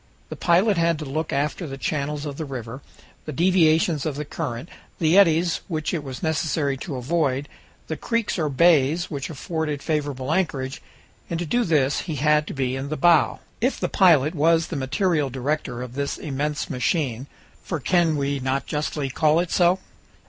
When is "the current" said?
4.15-4.67